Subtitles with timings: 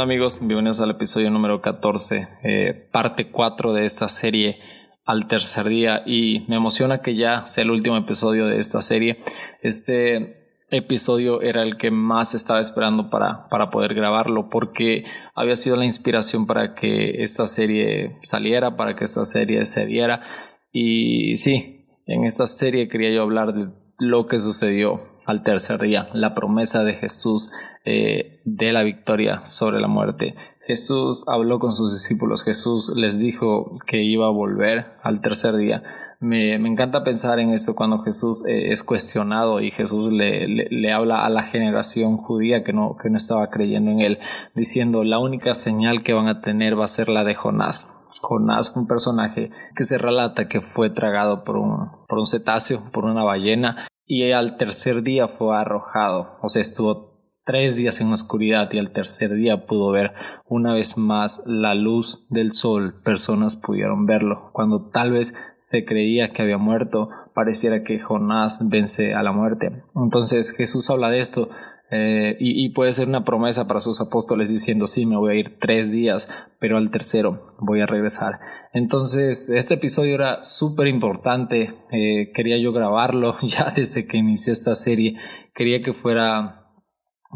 [0.00, 0.38] amigos?
[0.40, 4.58] Bienvenidos al episodio número 14, eh, parte 4 de esta serie
[5.04, 9.16] al tercer día y me emociona que ya sea el último episodio de esta serie.
[9.60, 15.04] Este episodio era el que más estaba esperando para, para poder grabarlo porque
[15.34, 20.22] había sido la inspiración para que esta serie saliera, para que esta serie se diera
[20.70, 26.08] y sí, en esta serie quería yo hablar de lo que sucedió al tercer día,
[26.14, 27.52] la promesa de Jesús
[27.84, 30.34] eh, de la victoria sobre la muerte.
[30.66, 35.82] Jesús habló con sus discípulos, Jesús les dijo que iba a volver al tercer día.
[36.18, 41.26] Me, encanta pensar en esto cuando Jesús eh, es cuestionado y Jesús le, le, habla
[41.26, 44.18] a la generación judía que no, que no estaba creyendo en él,
[44.54, 48.08] diciendo la única señal que van a tener va a ser la de Jonás.
[48.22, 53.04] Jonás, un personaje que se relata que fue tragado por un, por un cetáceo, por
[53.04, 57.08] una ballena, y al tercer día fue arrojado, o sea, estuvo
[57.44, 60.12] tres días en oscuridad y al tercer día pudo ver
[60.46, 66.30] una vez más la luz del sol, personas pudieron verlo, cuando tal vez se creía
[66.30, 69.84] que había muerto, pareciera que Jonás vence a la muerte.
[69.94, 71.48] Entonces Jesús habla de esto
[71.90, 75.58] eh, y, puede ser una promesa para sus apóstoles diciendo, sí, me voy a ir
[75.58, 76.28] tres días,
[76.60, 78.34] pero al tercero voy a regresar.
[78.74, 84.74] Entonces, este episodio era súper importante, eh, quería yo grabarlo ya desde que inició esta
[84.74, 85.16] serie,
[85.54, 86.74] quería que fuera,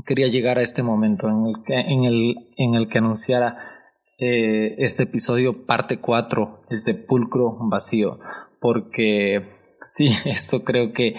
[0.04, 3.56] quería llegar a este momento en el que, en el, en el que anunciara
[4.18, 8.18] eh, este episodio parte 4, el sepulcro vacío,
[8.60, 9.48] porque
[9.86, 11.14] sí, esto creo que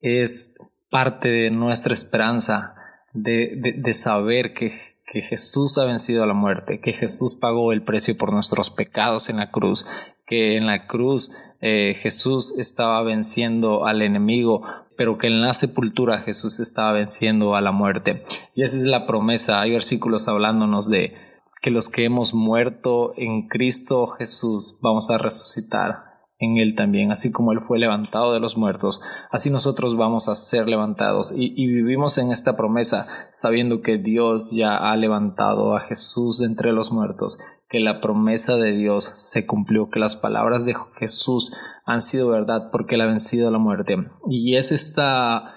[0.00, 0.54] es
[0.88, 2.75] parte de nuestra esperanza
[3.16, 8.34] de, saber que, Jesús ha vencido a la muerte, que Jesús pagó el precio por
[8.34, 9.86] nuestros pecados en la cruz,
[10.26, 14.62] que en la cruz eh, Jesús estaba venciendo al enemigo,
[14.94, 18.24] pero que en la sepultura Jesús estaba venciendo a la muerte.
[18.54, 19.62] Y esa es la promesa.
[19.62, 21.14] Hay versículos hablándonos de
[21.62, 26.05] que los que hemos muerto en Cristo Jesús vamos a resucitar
[26.38, 30.34] en Él también, así como Él fue levantado de los muertos, así nosotros vamos a
[30.34, 36.42] ser levantados y, vivimos en esta promesa sabiendo que Dios ya ha levantado a Jesús
[36.42, 37.38] entre los muertos,
[37.68, 41.52] que la promesa de Dios se cumplió, que las palabras de Jesús
[41.84, 43.96] han sido verdad porque Él ha vencido la muerte.
[44.28, 45.54] Y es esta,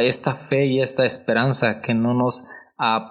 [0.00, 2.44] esta fe y esta esperanza que no nos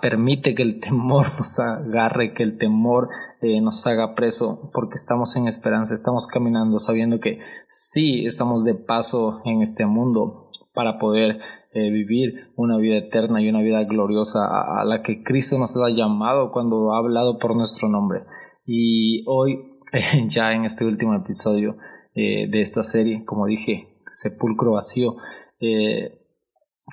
[0.02, 3.10] permite que el temor nos agarre, que el temor
[3.42, 8.76] eh, nos haga preso, porque estamos en esperanza, estamos caminando sabiendo que sí estamos de
[8.76, 11.40] paso en este mundo para poder
[11.74, 15.90] eh, vivir una vida eterna y una vida gloriosa a, la que Cristo nos ha
[15.90, 18.22] llamado cuando ha hablado por nuestro nombre.
[18.66, 19.80] Y hoy,
[20.28, 21.76] ya en este último episodio
[22.16, 25.16] eh, de esta serie, como dije, Sepulcro Vacío,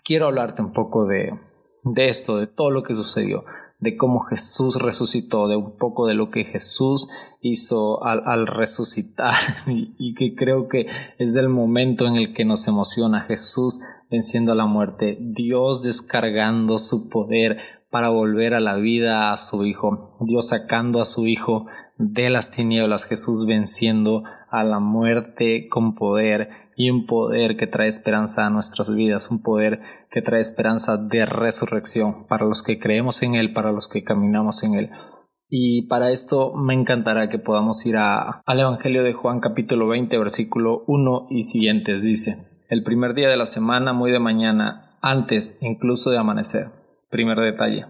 [0.04, 1.30] quiero hablarte un poco de,
[1.84, 3.44] de esto, de todo lo que sucedió,
[3.80, 7.08] de cómo Jesús resucitó, de un poco de lo que Jesús
[7.40, 9.34] hizo al, resucitar
[9.66, 10.86] y, que creo que
[11.18, 16.78] es el momento en el que nos emociona Jesús venciendo a la muerte, Dios descargando
[16.78, 17.58] su poder
[17.90, 21.66] para volver a la vida a su Hijo, Dios sacando a su Hijo
[21.98, 27.88] de las tinieblas, Jesús venciendo a la muerte con poder y un poder que trae
[27.88, 33.22] esperanza a nuestras vidas, un poder que trae esperanza de resurrección para los que creemos
[33.22, 34.88] en Él, para los que caminamos en Él.
[35.48, 40.18] Y para esto me encantará que podamos ir a, al Evangelio de Juan capítulo 20
[40.18, 42.02] versículo 1 y siguientes.
[42.02, 42.34] Dice,
[42.68, 46.66] el primer día de la semana, muy de mañana, antes incluso de amanecer.
[47.10, 47.86] Primer detalle.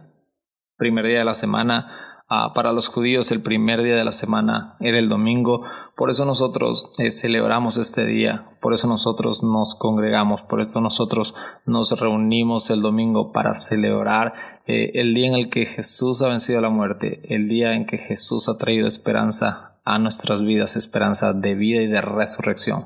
[0.76, 4.74] Primer día de la semana, Ah, para los judíos el primer día de la semana
[4.80, 5.62] era el domingo,
[5.96, 11.36] por eso nosotros eh, celebramos este día, por eso nosotros nos congregamos, por eso nosotros
[11.66, 14.34] nos reunimos el domingo para celebrar
[14.66, 17.98] eh, el día en el que Jesús ha vencido la muerte, el día en que
[17.98, 22.82] Jesús ha traído esperanza a nuestras vidas, esperanza de vida y de resurrección.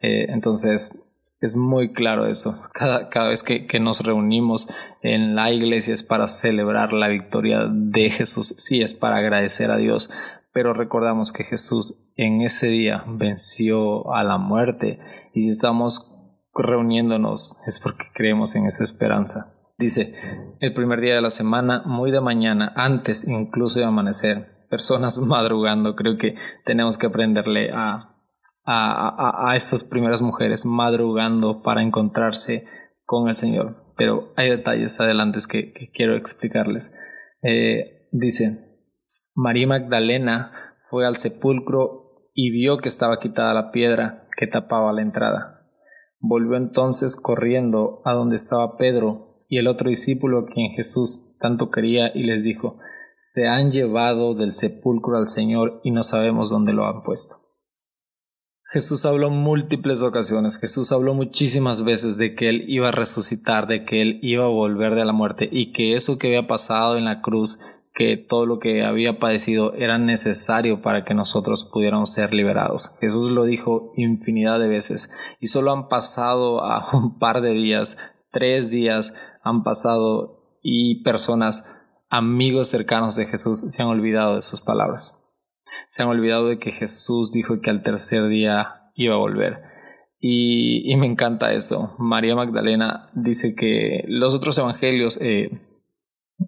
[0.00, 1.09] Eh, entonces,
[1.40, 2.54] es muy claro eso.
[2.72, 4.68] Cada, cada vez que, que, nos reunimos
[5.02, 8.54] en la iglesia es para celebrar la victoria de Jesús.
[8.58, 10.10] Sí, es para agradecer a Dios.
[10.52, 14.98] Pero recordamos que Jesús en ese día venció a la muerte.
[15.32, 16.16] Y si estamos
[16.54, 19.54] reuniéndonos es porque creemos en esa esperanza.
[19.78, 20.12] Dice,
[20.60, 25.96] el primer día de la semana, muy de mañana, antes incluso de amanecer, personas madrugando,
[25.96, 28.09] creo que tenemos que aprenderle a
[28.72, 32.64] a, estas primeras mujeres madrugando para encontrarse
[33.04, 33.74] con el Señor.
[33.96, 36.94] Pero hay detalles adelante que, quiero explicarles.
[37.42, 38.58] Eh, dice,
[39.34, 40.52] María Magdalena
[40.88, 45.68] fue al sepulcro y vio que estaba quitada la piedra que tapaba la entrada.
[46.20, 52.12] Volvió entonces corriendo a donde estaba Pedro y el otro discípulo quien Jesús tanto quería
[52.14, 52.78] y les dijo,
[53.16, 57.49] se han llevado del sepulcro al Señor y no sabemos dónde lo han puesto.
[58.72, 63.84] Jesús habló múltiples ocasiones, Jesús habló muchísimas veces de que Él iba a resucitar, de
[63.84, 67.04] que Él iba a volver de la muerte y que eso que había pasado en
[67.04, 72.32] la cruz, que todo lo que había padecido era necesario para que nosotros pudiéramos ser
[72.32, 72.96] liberados.
[73.00, 77.98] Jesús lo dijo infinidad de veces y solo han pasado a un par de días,
[78.30, 84.60] tres días han pasado y personas, amigos cercanos de Jesús, se han olvidado de sus
[84.60, 85.19] palabras
[85.88, 89.70] se han olvidado de que Jesús dijo que al tercer día iba a volver.
[90.20, 91.94] Y, me encanta eso.
[91.98, 95.62] María Magdalena dice que los otros evangelios eh,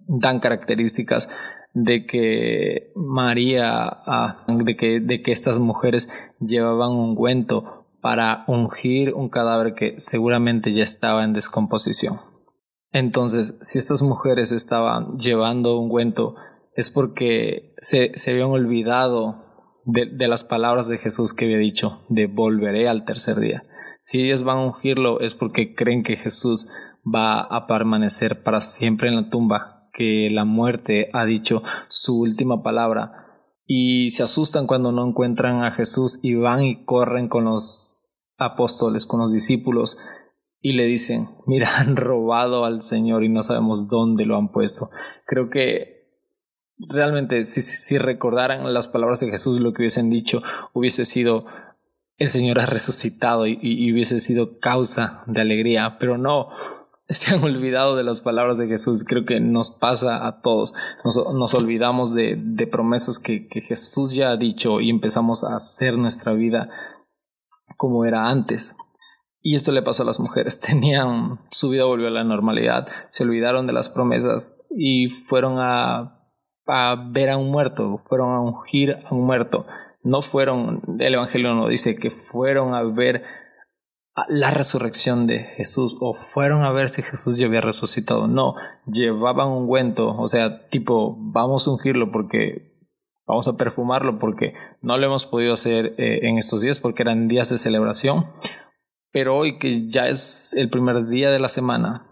[0.07, 1.29] dan características
[1.73, 9.13] de que María, ah, de, que, de que estas mujeres llevaban un ungüento para ungir
[9.13, 12.15] un cadáver que seguramente ya estaba en descomposición.
[12.91, 16.35] Entonces, si estas mujeres estaban llevando un ungüento
[16.75, 19.43] es porque se, se habían olvidado
[19.85, 23.63] de, de, las palabras de Jesús que había dicho, de volveré al tercer día.
[24.01, 26.67] Si ellos van a ungirlo es porque creen que Jesús
[27.03, 32.63] va a permanecer para siempre en la tumba, que la muerte ha dicho su última
[32.63, 33.23] palabra
[33.65, 39.05] y se asustan cuando no encuentran a Jesús y van y corren con los apóstoles,
[39.05, 39.97] con los discípulos
[40.59, 44.89] y le dicen, mira, han robado al Señor y no sabemos dónde lo han puesto.
[45.25, 45.92] Creo que
[46.77, 50.41] realmente si, si recordaran las palabras de Jesús, lo que hubiesen dicho
[50.73, 51.45] hubiese sido
[52.17, 56.49] el Señor ha resucitado y, hubiese sido causa de alegría, pero no,
[57.09, 59.03] se han olvidado de las palabras de Jesús.
[59.03, 60.73] Creo que nos pasa a todos.
[61.03, 66.33] Nos, olvidamos de, promesas que, que, Jesús ya ha dicho y empezamos a hacer nuestra
[66.33, 66.69] vida
[67.77, 68.77] como era antes.
[69.41, 70.59] Y esto le pasó a las mujeres.
[70.61, 76.12] Tenían su vida volvió a la normalidad, se olvidaron de las promesas y fueron a
[76.67, 79.65] a ver a un muerto, fueron a ungir a un muerto.
[80.03, 83.23] No fueron, el Evangelio no dice que fueron a ver
[84.27, 88.27] la resurrección de Jesús o fueron a ver si Jesús ya había resucitado.
[88.27, 88.55] No,
[88.85, 92.73] llevaban un ungüento, o sea, tipo, vamos a ungirlo porque
[93.25, 97.27] vamos a perfumarlo porque no lo hemos podido hacer eh, en estos días porque eran
[97.27, 98.25] días de celebración.
[99.11, 102.03] Pero hoy que ya es el primer día de la semana,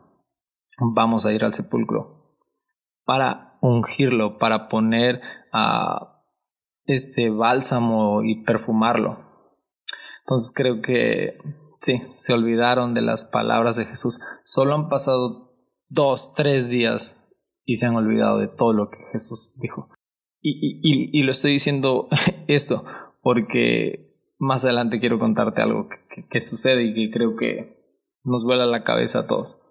[0.96, 2.38] vamos a ir al sepulcro
[3.06, 5.22] para ungirlo, para poner
[5.54, 6.24] a
[6.86, 9.32] este bálsamo y perfumarlo.
[10.26, 11.38] Entonces creo que
[11.82, 14.20] sí, se olvidaron de las palabras de Jesús.
[14.44, 15.54] Solo han pasado
[15.90, 17.30] dos, tres días
[17.66, 19.86] y se han olvidado de todo lo que Jesús dijo.
[20.44, 20.80] Y,
[21.20, 22.08] y, lo estoy diciendo
[22.48, 22.84] esto
[23.22, 24.08] porque
[24.40, 25.88] más adelante quiero contarte algo
[26.30, 27.78] que, sucede y que creo que
[28.24, 29.62] nos vuela la cabeza a todos.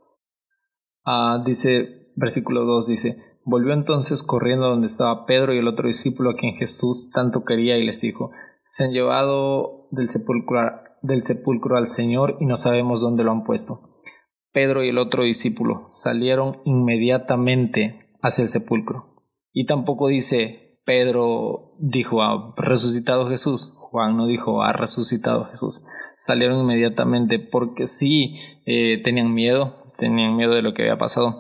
[1.04, 3.16] Ah, dice, versículo 2 dice,
[3.50, 7.79] Volvió entonces corriendo donde estaba Pedro y el otro discípulo a quien Jesús tanto quería
[7.79, 8.31] y les dijo,
[8.64, 13.81] se han llevado del sepulcro, al Señor y no sabemos dónde lo han puesto.
[14.52, 19.17] Pedro y el otro discípulo salieron inmediatamente hacia el sepulcro.
[19.52, 25.85] Y tampoco dice Pedro dijo ha resucitado Jesús, Juan no dijo ha resucitado Jesús.
[26.17, 31.35] Salieron inmediatamente porque sí eh, tenían miedo, tenían miedo de lo que había pasado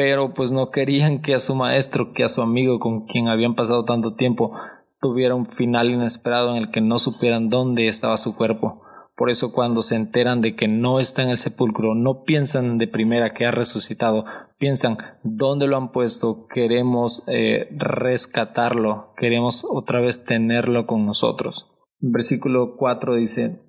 [0.00, 3.54] pero pues no querían que a su maestro, que a su amigo con quien habían
[3.54, 4.50] pasado tanto tiempo,
[4.98, 8.80] tuviera un final inesperado en el que no supieran dónde estaba su cuerpo.
[9.14, 12.88] Por eso cuando se enteran de que no está en el sepulcro, no piensan de
[12.88, 14.24] primera que ha resucitado,
[14.56, 21.76] piensan dónde lo han puesto, queremos eh, rescatarlo, queremos otra vez tenerlo con nosotros.
[21.98, 23.60] Versículo 4 dice,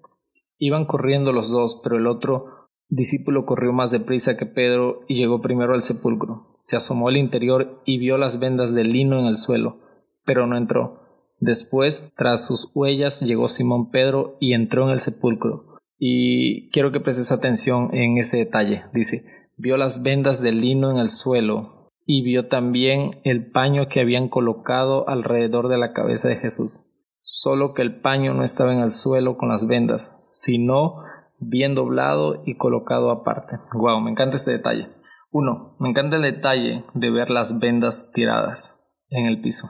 [0.59, 2.60] iban corriendo los dos, pero el otro
[2.91, 6.53] discípulo corrió más deprisa que Pedro y llegó primero al sepulcro.
[6.57, 9.77] Se asomó al interior y vio las vendas de lino en el suelo,
[10.25, 10.99] pero no entró.
[11.39, 15.79] Después, tras sus huellas, llegó Simón Pedro y entró en el sepulcro.
[15.97, 18.83] Y quiero que prestes atención en ese detalle.
[18.93, 19.23] Dice,
[19.57, 24.27] vio las vendas de lino en el suelo y vio también el paño que habían
[24.27, 26.87] colocado alrededor de la cabeza de Jesús.
[27.21, 31.03] Solo que el paño no estaba en el suelo con las vendas, sino
[31.41, 33.57] bien doblado y colocado aparte.
[33.73, 34.89] Wow, me encanta este detalle.
[35.31, 39.67] Uno, me encanta el detalle de ver las vendas tiradas en el piso.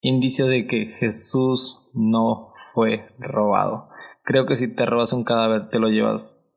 [0.00, 3.88] Indicio de que Jesús no fue robado.
[4.22, 6.52] Creo que si te robas un cadáver te lo llevas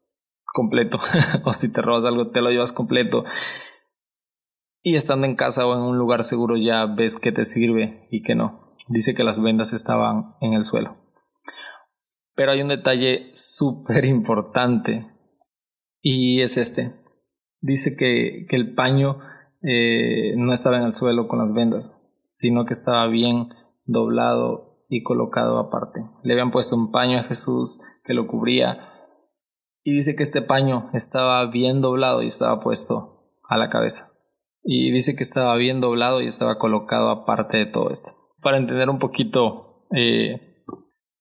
[0.53, 0.99] completo.
[1.45, 3.23] o si te robas algo te lo llevas completo.
[4.81, 8.21] Y estando en casa o en un lugar seguro ya ves que te sirve y
[8.21, 8.69] que no.
[8.87, 11.04] Dice que las vendas estaban en el suelo.
[12.35, 15.07] Pero hay un detalle súper importante
[16.01, 16.91] y es este.
[17.61, 19.19] Dice que, que, el paño
[19.63, 23.49] eh, no estaba en el suelo con las vendas, sino que estaba bien
[23.85, 26.01] doblado y colocado aparte.
[26.23, 28.91] Le habían puesto un paño a Jesús que lo cubría
[29.83, 33.03] y dice que este paño estaba bien doblado y estaba puesto
[33.47, 34.05] a la cabeza.
[34.63, 38.11] Y dice que estaba bien doblado y estaba colocado aparte de todo esto.
[38.41, 40.54] Para entender un poquito eh,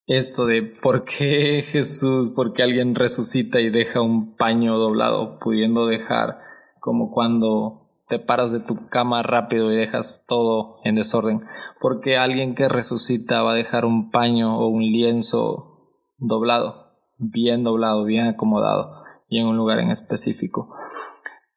[0.07, 5.87] esto de por qué Jesús, por qué alguien resucita y deja un paño doblado, pudiendo
[5.87, 6.39] dejar
[6.81, 11.39] como cuando te paras de tu cama rápido y dejas todo en desorden.
[11.81, 15.65] Porque alguien que resucita va a dejar un paño o un lienzo
[16.19, 16.85] doblado
[17.19, 20.75] bien doblado, bien acomodado y en un lugar en específico.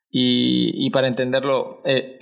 [0.09, 2.17] Y, para entenderlo, eh,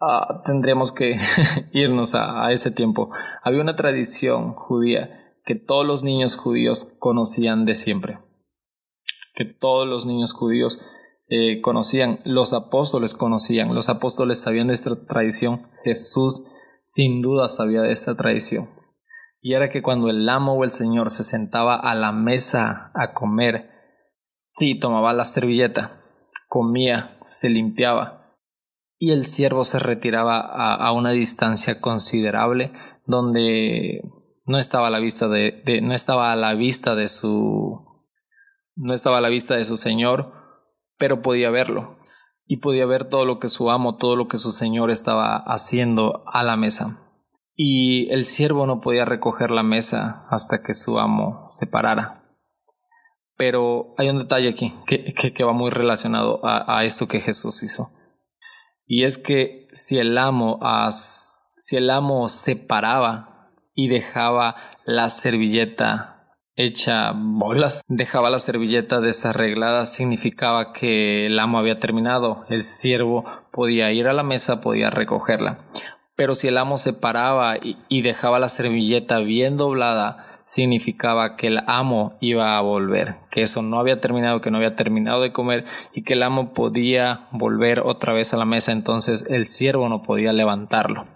[0.00, 1.18] ah, tendríamos que
[1.72, 3.10] irnos a, ese tiempo.
[3.42, 8.18] Había una tradición judía que todos los niños judíos conocían de siempre.
[9.34, 10.80] Que todos los niños judíos
[11.28, 17.82] eh, conocían, los apóstoles conocían, los apóstoles sabían de esta tradición, Jesús sin duda sabía
[17.82, 18.68] de esta tradición
[19.46, 23.12] y era que cuando el amo o el señor se sentaba a la mesa a
[23.14, 23.70] comer,
[24.56, 26.00] sí, tomaba la servilleta,
[26.48, 28.15] comía, se limpiaba,
[28.98, 32.72] y el siervo se retiraba a, una distancia considerable
[33.06, 34.00] donde
[34.46, 37.84] no estaba a la vista de, no estaba a la vista de su
[38.74, 40.32] no estaba a la vista de su señor,
[40.98, 41.98] pero podía verlo
[42.46, 46.22] y podía ver todo lo que su amo, todo lo que su señor estaba haciendo
[46.26, 46.98] a la mesa
[47.56, 52.22] y el siervo no podía recoger la mesa hasta que su amo se parara.
[53.38, 57.88] Pero hay un detalle aquí que, que, va muy relacionado a, esto que Jesús hizo.
[58.86, 66.16] Y es que si el amo, si el amo se paraba y dejaba la servilleta
[66.56, 72.44] hecha bolas, dejaba la servilleta desarreglada, significaba que el amo había terminado.
[72.48, 75.66] El siervo podía ir a la mesa, podía recogerla.
[76.16, 81.58] Pero si el amo se paraba y, dejaba la servilleta bien doblada, significaba que el
[81.66, 85.64] amo iba a volver, que eso no había terminado, que no había terminado de comer
[85.92, 90.02] y que el amo podía volver otra vez a la mesa, entonces el siervo no
[90.02, 91.15] podía levantarlo.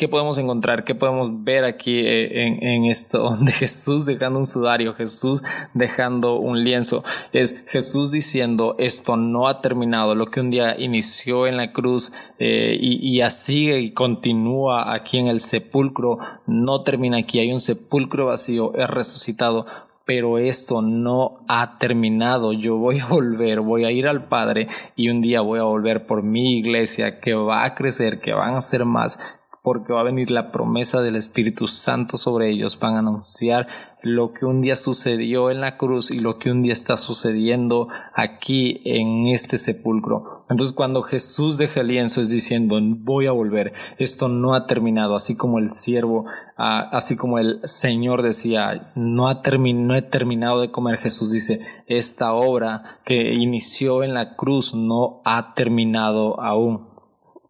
[0.00, 0.84] ¿Qué podemos encontrar?
[0.84, 5.42] ¿Qué podemos ver aquí eh, en, esto de Jesús dejando un sudario, Jesús
[5.74, 7.04] dejando un lienzo?
[7.34, 12.32] Es Jesús diciendo esto no ha terminado, lo que un día inició en la cruz
[12.38, 16.16] eh, y, y así y continúa aquí en el sepulcro,
[16.46, 19.66] no termina aquí, hay un sepulcro vacío, es resucitado,
[20.06, 22.52] pero esto no ha terminado.
[22.52, 24.66] Yo voy a volver, voy a ir al Padre
[24.96, 28.56] y un día voy a volver por mi iglesia que va a crecer, que van
[28.56, 29.39] a ser más,
[29.70, 33.68] porque va a venir la promesa del Espíritu Santo sobre ellos, van a anunciar
[34.02, 37.86] lo que un día sucedió en la cruz y lo que un día está sucediendo
[38.12, 40.22] aquí en este sepulcro.
[40.48, 45.14] Entonces cuando Jesús deja el lienzo es diciendo, voy a volver, esto no ha terminado,
[45.14, 46.24] así como el siervo,
[46.56, 51.60] ah, así como el Señor decía, no, ha no he terminado de comer, Jesús dice,
[51.86, 56.89] esta obra que inició en la cruz no ha terminado aún.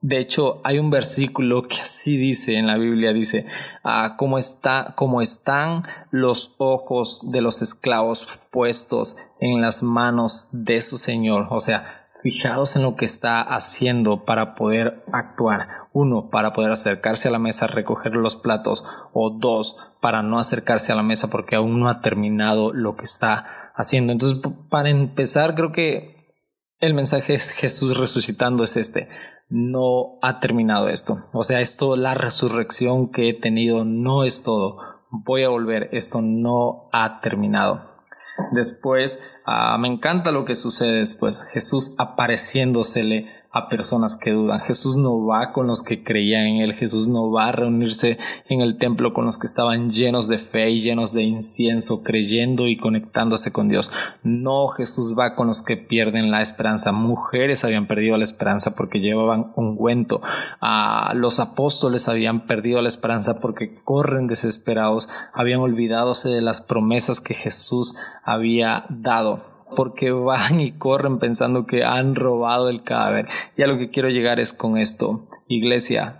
[0.03, 3.45] De hecho, hay un versículo que así dice en la Biblia, dice,
[3.85, 10.97] ah, está, como están los ojos de los esclavos puestos en las manos de su
[10.97, 11.49] Señor.
[11.51, 11.85] O sea,
[12.23, 15.69] fijados en lo que está haciendo para poder actuar.
[15.93, 18.85] Uno, para poder acercarse a la mesa, recoger los platos.
[19.13, 23.05] O dos, para no acercarse a la mesa porque aún no ha terminado lo que
[23.05, 24.13] está haciendo.
[24.13, 24.41] Entonces,
[24.71, 26.17] para empezar, creo que
[26.79, 29.07] el mensaje es Jesús resucitando es este
[29.51, 31.19] no ha terminado esto.
[31.33, 34.79] O sea, esto, la resurrección que he tenido no es todo.
[35.11, 37.91] Voy a volver, esto no ha terminado.
[38.53, 41.43] Después, ah, me encanta lo que sucede después.
[41.53, 44.61] Jesús apareciéndosele a personas que dudan.
[44.61, 46.75] Jesús no va con los que creían en Él.
[46.75, 48.17] Jesús no va a reunirse
[48.49, 52.69] en el templo con los que estaban llenos de fe y llenos de incienso, creyendo
[52.69, 53.91] y conectándose con Dios.
[54.23, 56.93] No, Jesús va con los que pierden la esperanza.
[56.93, 60.21] Mujeres habían perdido la esperanza porque llevaban ungüento.
[60.61, 65.09] Ah, los apóstoles habían perdido la esperanza porque corren desesperados.
[65.35, 71.85] Habían olvidadose de las promesas que Jesús había dado porque van y corren pensando que
[71.85, 73.29] han robado el cadáver.
[73.57, 76.17] Y a lo que quiero llegar es con esto, iglesia.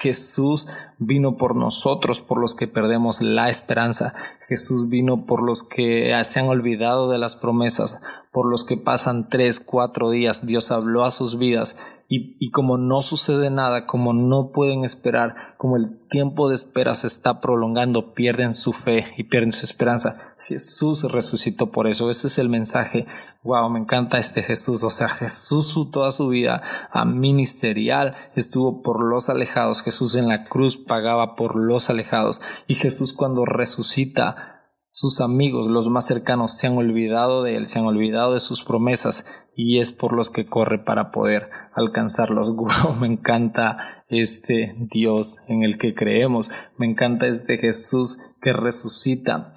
[0.00, 0.68] Jesús
[0.98, 4.12] vino por nosotros, por los que perdemos la esperanza.
[4.48, 8.00] Jesús vino por los que se han olvidado de las promesas,
[8.32, 10.46] por los que pasan tres, cuatro días.
[10.46, 15.34] Dios habló a sus vidas y, y como no sucede nada, como no pueden esperar,
[15.58, 20.16] como el tiempo de espera se está prolongando, pierden su fe y pierden su esperanza.
[20.50, 22.10] Jesús resucitó por eso.
[22.10, 23.06] Ese es el mensaje.
[23.44, 24.82] Wow, me encanta este Jesús.
[24.82, 26.60] O sea, Jesús su, toda su vida
[26.90, 29.82] a ministerial estuvo por los alejados.
[29.82, 32.40] Jesús en la cruz pagaba por los alejados.
[32.66, 34.49] Y Jesús cuando resucita,
[34.92, 38.64] sus amigos, los más cercanos, se han olvidado de él, se han olvidado de sus
[38.64, 42.52] promesas y es por los que corre para poder alcanzarlos.
[43.00, 46.50] Me encanta este Dios en el que creemos.
[46.76, 49.52] Me encanta este Jesús que resucita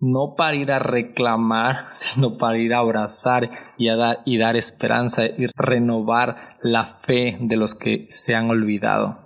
[0.00, 4.56] no para ir a reclamar, sino para ir a abrazar y, a dar, y dar
[4.56, 9.19] esperanza y renovar la fe de los que se han olvidado.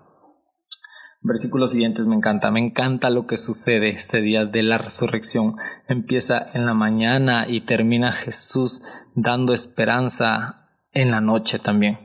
[1.26, 5.54] Versículos siguientes me encanta, me encanta lo que sucede este día de la resurrección.
[5.88, 11.98] Empieza en la mañana y termina Jesús dando esperanza en la noche también.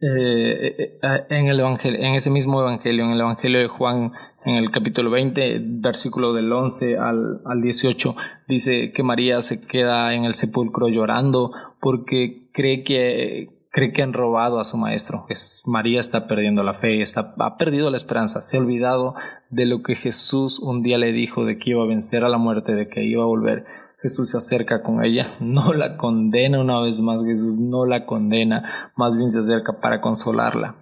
[0.00, 4.12] Eh, eh, eh, en, el evangelio, en ese mismo evangelio, en el evangelio de Juan,
[4.46, 8.16] en el capítulo 20, versículo del 11 al, al 18,
[8.48, 14.12] dice que María se queda en el sepulcro llorando porque cree que, cree que han
[14.12, 15.24] robado a su maestro.
[15.28, 19.14] Es, María está perdiendo la fe, está, ha perdido la esperanza, se ha olvidado
[19.50, 22.38] de lo que Jesús un día le dijo de que iba a vencer a la
[22.38, 23.64] muerte, de que iba a volver.
[24.00, 28.92] Jesús se acerca con ella, no la condena una vez más, Jesús no la condena,
[28.96, 30.76] más bien se acerca para consolarla.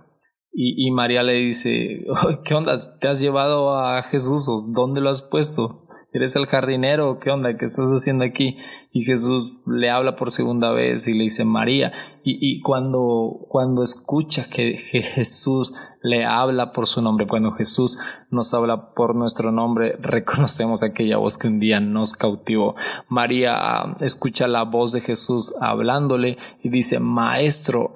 [0.52, 2.06] Y, y María le dice,
[2.44, 2.76] ¿qué onda?
[3.00, 4.46] ¿Te has llevado a Jesús?
[4.74, 5.86] ¿Dónde lo has puesto?
[6.12, 7.20] ¿Eres el jardinero?
[7.20, 7.56] ¿Qué onda?
[7.56, 8.56] ¿Qué estás haciendo aquí?
[8.90, 11.92] Y Jesús le habla por segunda vez y le dice María.
[12.24, 17.96] Y, y cuando, cuando escucha que, que, Jesús le habla por su nombre, cuando Jesús
[18.32, 22.74] nos habla por nuestro nombre, reconocemos aquella voz que un día nos cautivó.
[23.08, 27.92] María ah, escucha la voz de Jesús hablándole y dice, Maestro,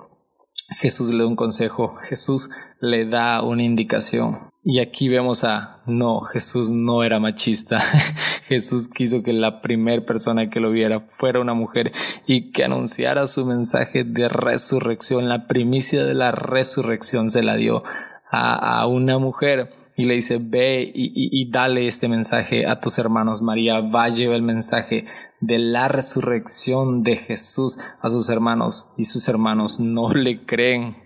[0.78, 2.48] Jesús le da un consejo, Jesús
[2.80, 4.36] le da una indicación.
[4.66, 7.80] Y aquí vemos a, no, Jesús no era machista.
[8.48, 11.92] Jesús quiso que la primera persona que lo viera fuera una mujer
[12.26, 15.28] y que anunciara su mensaje de resurrección.
[15.28, 17.84] La primicia de la resurrección se la dio
[18.30, 22.98] a, a una mujer y le dice, ve y, y, dale este mensaje a tus
[22.98, 23.42] hermanos.
[23.42, 25.04] María va a llevar el mensaje
[25.40, 30.96] de la resurrección de Jesús a sus hermanos y sus hermanos no le creen.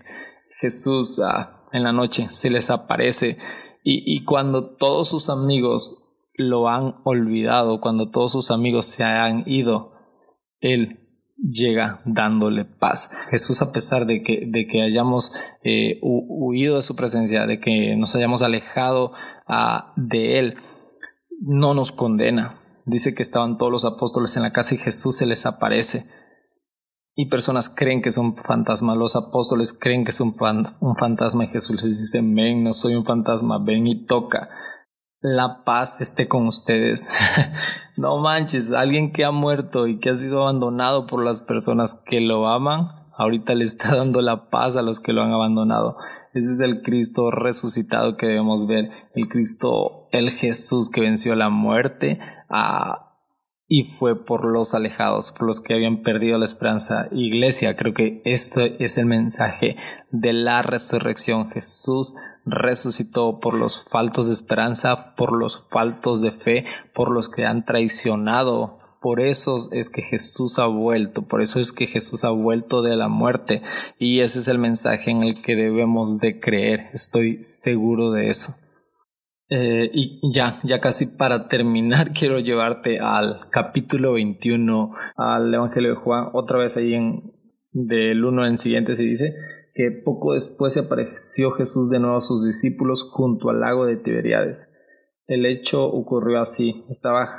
[0.59, 3.37] Jesús ah, en la noche se les aparece
[3.83, 9.43] y, y cuando todos sus amigos lo han olvidado, cuando todos sus amigos se han
[9.45, 9.93] ido,
[10.61, 10.99] Él
[11.41, 13.27] llega dándole paz.
[13.29, 17.95] Jesús, a pesar de que, de que hayamos eh, huido de su presencia, de que
[17.97, 19.11] nos hayamos alejado
[19.47, 20.57] uh, de Él,
[21.41, 22.59] no nos condena.
[22.85, 26.05] Dice que estaban todos los apóstoles en la casa y Jesús se les aparece.
[27.19, 28.95] Y personas creen que son fantasmas.
[28.95, 30.35] Los apóstoles creen que es un,
[30.95, 34.49] fantasma y Jesús les dice, ven, no soy un fantasma, ven y toca
[35.21, 37.13] la paz esté con ustedes.
[37.97, 42.21] no manches, alguien que ha muerto y que ha sido abandonado por las personas que
[42.21, 45.97] lo aman, ahorita le está dando la paz a los que lo han abandonado.
[46.33, 51.49] Ese es el Cristo resucitado que debemos ver, el Cristo, el Jesús que venció la
[51.49, 52.17] muerte
[52.49, 53.08] a
[53.71, 57.07] y fue por los alejados, por los que habían perdido la esperanza.
[57.11, 59.77] Iglesia, creo que esto es el mensaje
[60.09, 61.51] de la resurrección.
[61.51, 67.45] Jesús resucitó por los faltos de esperanza, por los faltos de fe, por los que
[67.45, 68.79] han traicionado.
[69.01, 72.97] Por eso es que Jesús ha vuelto, por eso es que Jesús ha vuelto de
[72.97, 73.61] la muerte.
[73.99, 76.89] Y ese es el mensaje en el que debemos de creer.
[76.91, 78.55] Estoy seguro de eso.
[79.51, 85.95] Eh, y ya, ya casi para terminar, quiero llevarte al capítulo 21, al Evangelio de
[85.95, 87.33] Juan, otra vez ahí en
[87.71, 89.35] del 1 en siguiente se dice
[89.73, 93.97] que poco después se apareció Jesús de nuevo a sus discípulos junto al lago de
[93.97, 94.75] Tiberiades.
[95.27, 97.29] El hecho ocurrió así, Estaba,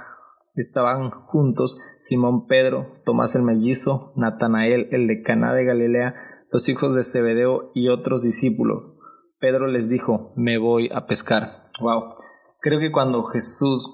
[0.55, 6.15] estaban juntos Simón Pedro, Tomás el mellizo, Natanael el de Caná de Galilea,
[6.51, 8.95] los hijos de Zebedeo y otros discípulos.
[9.39, 11.43] Pedro les dijo, me voy a pescar.
[11.81, 12.15] Wow.
[12.61, 13.91] Creo que cuando Jesús,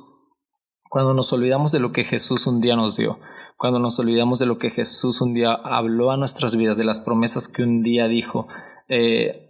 [0.90, 3.18] cuando nos olvidamos de lo que Jesús un día nos dio,
[3.56, 7.00] cuando nos olvidamos de lo que Jesús un día habló a nuestras vidas, de las
[7.00, 8.48] promesas que un día dijo,
[8.88, 9.46] eh,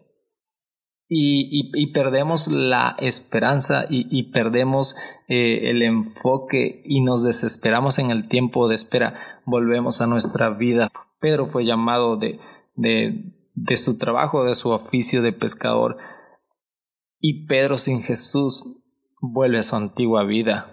[1.08, 4.96] y, perdemos la esperanza y, perdemos
[5.28, 10.90] eh, el enfoque y nos desesperamos en el tiempo de espera, volvemos a nuestra vida.
[11.20, 12.40] Pedro fue llamado de,
[12.74, 15.96] de su trabajo, de su oficio de pescador.
[17.20, 18.84] Y Pedro sin Jesús
[19.20, 20.72] vuelve a su antigua vida.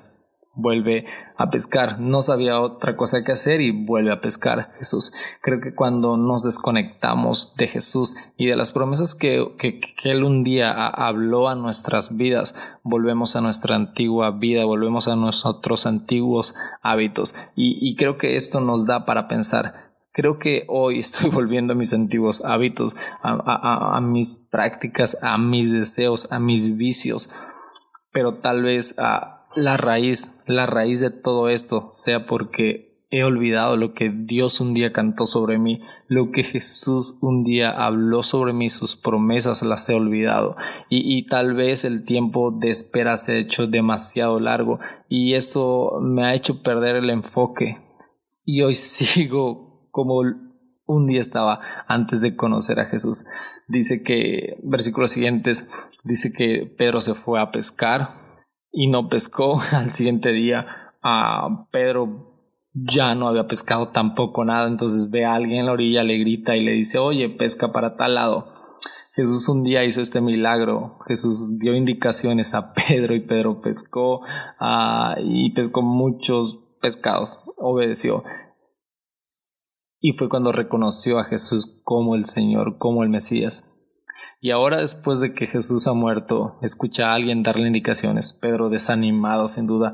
[0.56, 1.99] vuelve a pescar.
[1.99, 5.12] No sabía otra cosa que hacer y vuelve a pescar Jesús.
[5.41, 10.43] Creo que cuando nos desconectamos de Jesús y de las promesas que, que, Él un
[10.43, 16.53] día habló a nuestras vidas, volvemos a nuestra antigua vida, volvemos a nuestros antiguos
[16.84, 17.34] hábitos.
[17.56, 19.73] Y, y creo que esto nos da para pensar.
[20.13, 26.32] Creo que hoy estoy volviendo a mis antiguos hábitos, a, mis prácticas, a mis deseos,
[26.32, 27.30] a mis vicios,
[28.12, 33.78] pero tal vez a la raíz, la raíz de todo esto sea porque he olvidado
[33.78, 38.54] lo que Dios un día cantó sobre mí, lo que Jesús un día habló sobre
[38.54, 40.56] mí, sus promesas las he olvidado.
[40.89, 45.99] Y, y tal vez el tiempo de espera se ha hecho demasiado largo y eso
[46.02, 47.78] me ha hecho perder el enfoque.
[48.45, 50.21] Y hoy sigo como
[50.86, 53.23] un día estaba antes de conocer a Jesús.
[53.69, 58.10] Dice que, versículos siguientes, dice que Pedro se fue a pescar,
[58.73, 59.62] y no pescó.
[59.71, 60.65] Al siguiente día,
[61.01, 62.32] a Pedro
[62.73, 66.56] ya no había pescado tampoco nada, entonces ve a alguien en la orilla, le grita
[66.56, 68.51] y le dice, oye, pesca para tal lado.
[69.15, 74.21] Jesús un día hizo este milagro, Jesús dio indicaciones a Pedro y Pedro pescó
[74.60, 78.23] uh, y pescó muchos pescados, obedeció.
[80.05, 83.87] Y fue cuando reconoció a Jesús como el Señor, como el Mesías.
[84.41, 88.33] Y ahora después de que Jesús ha muerto, escucha a alguien darle indicaciones.
[88.33, 89.93] Pedro, desanimado sin duda,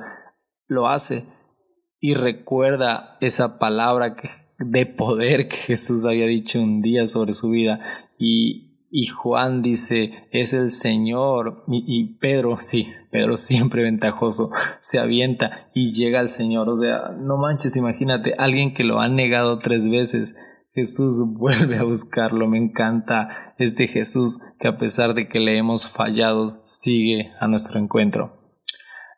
[0.65, 1.25] lo hace
[1.99, 4.15] y recuerda esa palabra
[4.57, 7.79] de poder que Jesús había dicho un día sobre su vida.
[8.17, 11.63] Y, y Juan dice, es el Señor.
[11.67, 14.49] Y, Pedro, sí, Pedro siempre ventajoso,
[14.79, 16.69] se avienta y llega al Señor.
[16.69, 20.35] O sea, no manches, imagínate, alguien que lo ha negado tres veces
[20.73, 22.47] Jesús vuelve a buscarlo.
[22.47, 27.79] Me encanta este Jesús que a pesar de que le hemos fallado, sigue a nuestro
[27.79, 28.39] encuentro.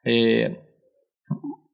[0.04, 0.58] Eh,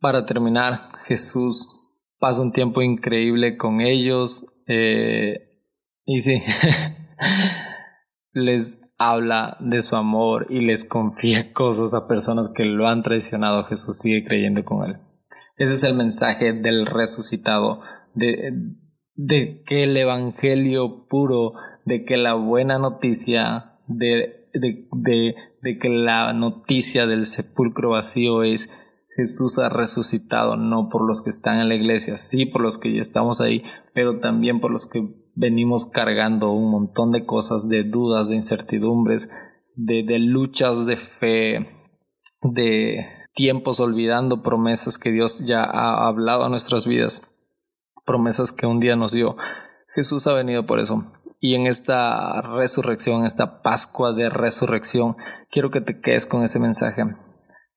[0.02, 5.64] para terminar, Jesús pasa un tiempo increíble con ellos eh,
[6.06, 6.42] y sí,
[8.38, 13.66] les habla de su amor y les confía cosas a personas que lo han traicionado.
[13.66, 14.98] Jesús sigue creyendo con él.
[15.58, 17.82] Ese es el mensaje del resucitado.
[18.14, 18.54] De,
[19.16, 21.54] de que el Evangelio puro,
[21.86, 28.44] de que la buena noticia, de, de, de, de que la noticia del sepulcro vacío
[28.44, 32.78] es Jesús ha resucitado, no por los que están en la iglesia, sí por los
[32.78, 33.64] que ya estamos ahí,
[33.96, 35.02] pero también por los que
[35.38, 39.30] venimos cargando un montón de cosas, de dudas, de incertidumbres,
[39.76, 41.70] de, luchas de fe,
[42.42, 47.36] de tiempos olvidando promesas que Dios ya ha hablado a nuestras vidas
[48.06, 49.36] promesas que un día nos dio.
[49.94, 51.04] Jesús ha venido por eso.
[51.40, 55.16] Y en esta resurrección, esta Pascua de resurrección,
[55.52, 57.04] quiero que te quedes con ese mensaje.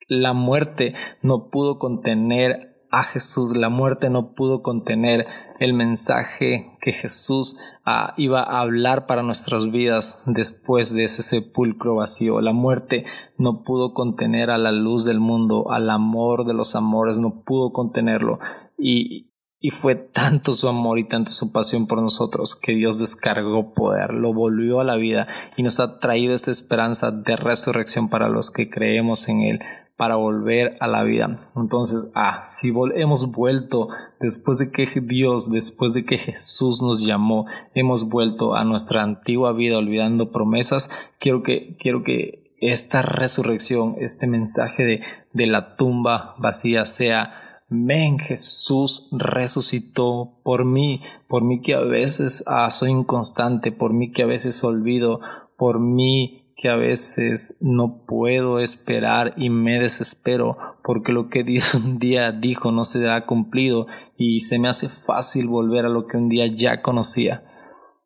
[0.08, 5.26] La muerte no pudo contener a Jesús, la muerte no pudo contener
[5.60, 11.96] el mensaje que Jesús ah, iba a hablar para nuestras vidas después de ese sepulcro
[11.96, 12.40] vacío.
[12.40, 13.04] La muerte
[13.36, 17.72] no pudo contener a la luz del mundo, al amor de los amores, no pudo
[17.72, 18.38] contenerlo.
[18.78, 23.74] Y, y fue tanto su amor y tanto su pasión por nosotros que Dios descargó
[23.74, 28.30] poder, lo volvió a la vida y nos ha traído esta esperanza de resurrección para
[28.30, 29.60] los que creemos en Él,
[30.00, 31.46] para volver a la vida.
[31.54, 37.44] Entonces, ah, si hemos vuelto después de que Dios, después de que Jesús nos llamó,
[37.74, 44.26] hemos vuelto a nuestra antigua vida olvidando promesas, quiero que, quiero que esta resurrección, este
[44.26, 45.02] mensaje de,
[45.34, 52.42] de la tumba vacía sea Men, Jesús resucitó por mí, por mí que a veces
[52.46, 55.20] ah, soy inconstante, por mí que a veces olvido,
[55.58, 61.74] por mí que a veces no puedo esperar y me desespero porque lo que Dios
[61.74, 63.86] un día dijo no se ha cumplido
[64.18, 67.42] y se me hace fácil volver a lo que un día ya conocía.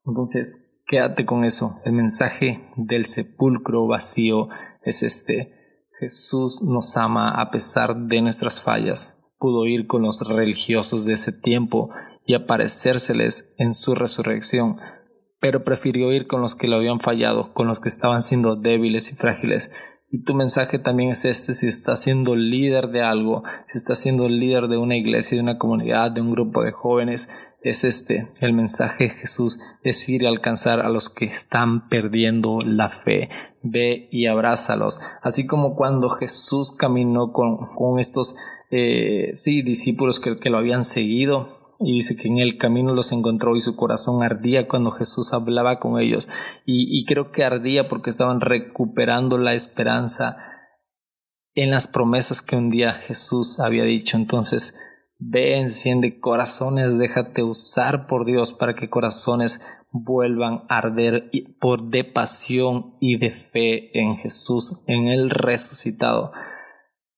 [0.07, 1.73] Entonces, quédate con eso.
[1.85, 4.49] El mensaje del sepulcro vacío
[4.85, 5.53] es este.
[5.99, 11.31] Jesús nos ama a pesar de nuestras fallas pudo ir con los religiosos de ese
[11.31, 11.91] tiempo
[12.25, 14.79] y aparecérseles en su resurrección,
[15.45, 19.13] pero prefirió ir con los que lo habían fallado, con los que estaban siendo débiles
[19.13, 20.01] y frágiles.
[20.11, 24.27] Y tu mensaje también es este, si estás siendo líder de algo, si estás siendo
[24.27, 27.29] líder de una iglesia, de una comunidad, de un grupo de jóvenes,
[27.63, 32.63] es este, el mensaje de Jesús es ir a alcanzar a los que están perdiendo
[32.63, 33.29] la fe,
[33.63, 34.99] ve y abrázalos.
[35.23, 38.35] Así como cuando Jesús caminó con, con estos
[38.71, 43.13] eh, sí, discípulos que, que lo habían seguido, y dice que en el camino los
[43.13, 46.29] encontró y su corazón ardía cuando Jesús hablaba con ellos.
[46.67, 50.37] Y, y, creo que ardía porque estaban recuperando la esperanza.
[51.57, 54.17] en las promesas que un día Jesús había dicho.
[54.17, 61.89] Entonces, Ve, enciende corazones, déjate usar por Dios para que corazones vuelvan a arder por
[61.89, 66.33] de pasión y de fe en Jesús, en el resucitado.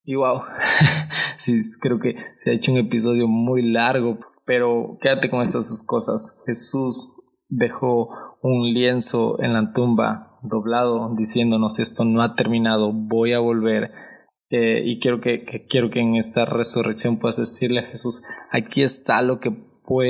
[0.09, 0.41] Y wow,
[1.37, 5.83] sí, creo que se ha hecho un episodio muy largo, pero quédate con estas dos
[5.85, 6.43] cosas.
[6.45, 13.39] Jesús dejó un lienzo en la tumba doblado diciéndonos esto no ha terminado, voy a
[13.39, 13.91] volver
[14.49, 19.21] eh, y quiero que, quiero que en esta resurrección puedas decirle a Jesús, aquí está
[19.21, 19.51] lo que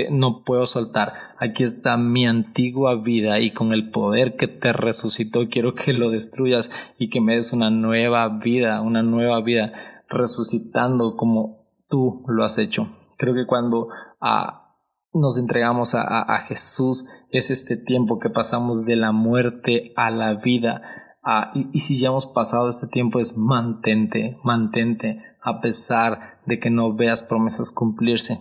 [0.10, 5.48] no puedo soltar, aquí está mi antigua vida y con el poder que te resucitó
[5.50, 9.72] quiero que lo destruyas y que me des una nueva vida, una nueva vida
[10.10, 12.88] resucitando como tú lo has hecho.
[13.18, 14.76] Creo que cuando ah,
[15.14, 20.82] nos entregamos a Jesús es este tiempo que pasamos de la muerte a la vida
[21.30, 26.70] Ah, y, si ya hemos pasado este tiempo es mantente, mantente, a pesar de que
[26.70, 28.40] no veas promesas cumplirse.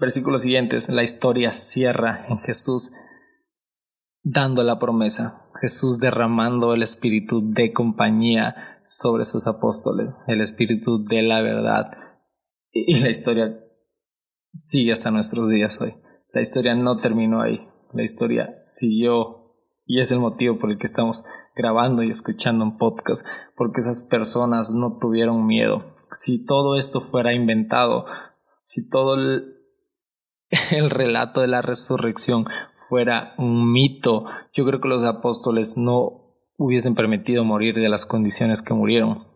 [0.00, 2.90] Versículos siguientes, la historia cierra en Jesús
[4.22, 11.20] dando la promesa, Jesús derramando el espíritu de compañía sobre sus apóstoles, el espíritu de
[11.20, 11.90] la verdad.
[12.72, 13.62] Y, la historia
[14.54, 15.94] sigue hasta nuestros días hoy.
[16.32, 20.86] La historia no terminó ahí, la historia siguió y es el motivo por el que
[20.86, 25.94] estamos grabando y escuchando un podcast, porque esas personas no tuvieron miedo.
[26.10, 28.06] Si todo esto fuera inventado,
[28.64, 29.16] si todo
[30.72, 32.44] el relato de la resurrección
[32.88, 36.20] fuera un mito, yo creo que los apóstoles no
[36.56, 39.30] hubiesen permitido morir de las condiciones que murieron.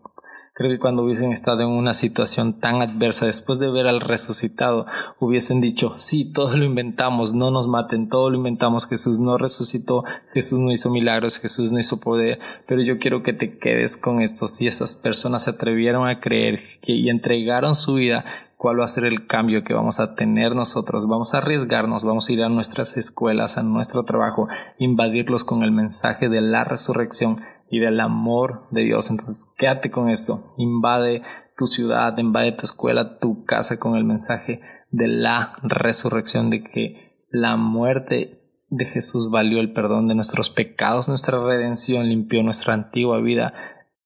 [0.57, 4.87] Creo que cuando hubiesen estado en una situación tan adversa después de ver al resucitado,
[5.19, 10.05] hubiesen dicho, sí, todo lo inventamos, no nos maten, todo lo inventamos, Jesús no resucitó,
[10.33, 14.21] Jesús no hizo milagros, Jesús no hizo poder, pero yo quiero que te quedes con
[14.23, 18.25] esto, si esas personas se atrevieron a creer y entregaron su vida,
[18.65, 21.07] cuál va a ser el cambio que vamos a tener nosotros.
[21.07, 24.49] Vamos a arriesgarnos, vamos a ir a nuestras escuelas, a nuestro trabajo,
[24.79, 27.37] invadirlos con el mensaje de la resurrección
[27.71, 29.11] y del amor de Dios.
[29.11, 30.41] Entonces, quédate con esto.
[30.57, 31.21] Invade
[31.59, 37.27] tu ciudad, invade tu escuela, tu casa con el mensaje de la resurrección, de que
[37.29, 43.21] la muerte de Jesús valió el perdón de nuestros pecados, nuestra redención limpió nuestra antigua
[43.21, 43.53] vida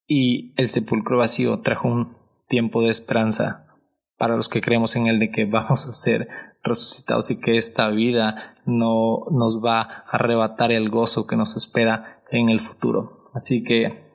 [0.08, 2.16] y el sepulcro vacío trajo un
[2.48, 3.67] tiempo de esperanza
[4.18, 6.28] para los que creemos en Él de que vamos a ser
[6.62, 12.20] resucitados y que esta vida no nos va a arrebatar el gozo que nos espera
[12.30, 13.24] en el futuro.
[13.32, 14.08] Así que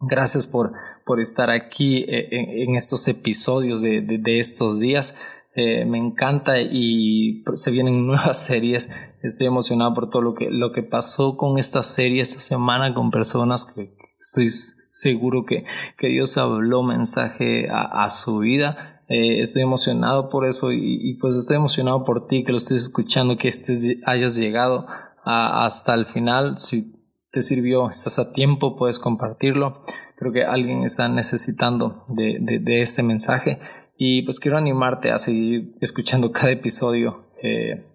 [0.00, 0.72] gracias por,
[1.04, 5.16] por estar aquí eh, en, estos episodios de, de, estos días.
[5.56, 8.90] Eh, me encanta y se vienen nuevas series.
[9.22, 13.10] Estoy emocionado por todo lo que, lo que pasó con esta serie esta semana con
[13.10, 15.64] personas que estoy seguro que,
[15.96, 21.56] que Dios habló mensaje a su vida eh, estoy emocionado por eso y, pues estoy
[21.56, 24.86] emocionado por ti que lo estés escuchando, que estés, hayas llegado
[25.24, 26.58] hasta el final.
[26.58, 26.94] Si
[27.30, 29.82] te sirvió, estás a tiempo, puedes compartirlo.
[30.16, 33.58] Creo que alguien está necesitando de, de, este mensaje
[33.96, 37.86] y pues quiero animarte a seguir escuchando cada episodio, eh,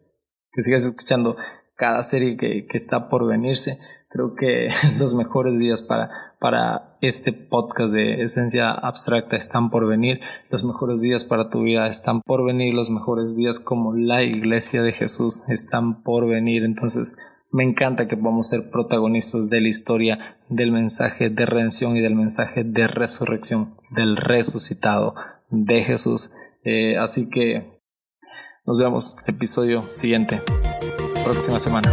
[0.51, 1.37] que sigas escuchando
[1.75, 3.77] cada serie que, que está por venirse.
[4.09, 10.19] Creo que los mejores días para para este podcast de Esencia Abstracta están por venir,
[10.49, 14.83] los mejores días para tu vida están por venir, los mejores días como la iglesia
[14.83, 16.65] de Jesús están por venir.
[16.65, 17.15] Entonces,
[17.49, 22.15] me encanta que podamos ser protagonistas de la historia del mensaje de redención y del
[22.15, 25.15] mensaje de resurrección del resucitado
[25.49, 26.29] de Jesús.
[26.65, 27.79] Eh, así que
[28.65, 30.41] nos vemos episodio siguiente,
[31.23, 31.89] próxima semana.